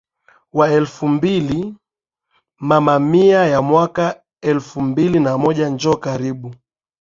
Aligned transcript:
wa 0.53 0.71
elfu 0.71 1.07
mbili 1.07 1.75
Mama 2.59 2.99
Mia 2.99 3.45
ya 3.45 3.61
mwaka 3.61 4.01
wa 4.03 4.21
elfu 4.41 4.81
mbili 4.81 5.19
na 5.19 5.37
moja 5.37 5.69
Njo 5.69 5.97
Karibu 5.97 6.55